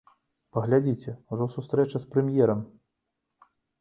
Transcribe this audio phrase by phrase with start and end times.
[0.57, 2.59] Паглядзіце, ужо сустрэча з прэм'ерам.